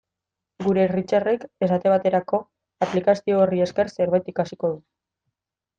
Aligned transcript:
Gure 0.67 0.85
Richardek, 0.91 1.45
esate 1.67 1.93
baterako, 1.95 2.41
aplikazio 2.87 3.45
horri 3.45 3.65
esker 3.69 3.95
zerbait 3.99 4.33
ikasiko 4.35 4.75
du. 4.77 4.83